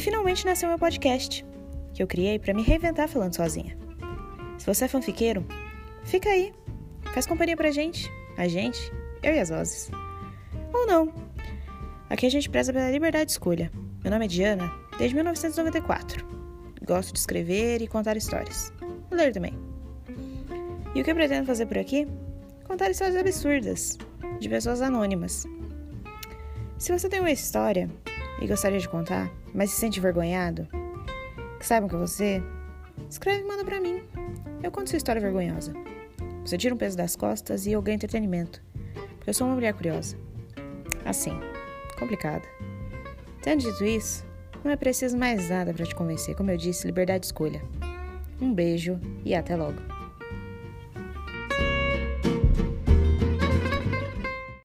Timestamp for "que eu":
1.92-2.06, 21.04-21.14